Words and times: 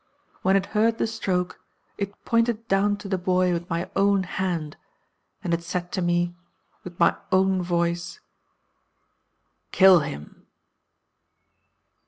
When 0.41 0.55
it 0.55 0.65
heard 0.73 0.97
the 0.97 1.05
stroke 1.05 1.59
it 1.95 2.25
pointed 2.25 2.67
down 2.67 2.97
to 2.97 3.07
the 3.07 3.19
boy 3.19 3.53
with 3.53 3.69
my 3.69 3.87
own 3.95 4.23
hand; 4.23 4.75
and 5.43 5.53
it 5.53 5.61
said 5.61 5.91
to 5.91 6.01
me, 6.01 6.33
with 6.83 6.99
my 6.99 7.15
own 7.31 7.61
voice, 7.61 8.19
'Kill 9.71 9.99
him. 9.99 10.47